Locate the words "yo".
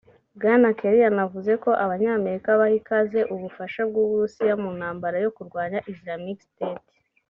5.23-5.31